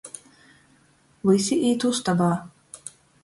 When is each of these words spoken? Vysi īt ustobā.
Vysi 1.29 1.59
īt 1.71 1.87
ustobā. 1.91 2.31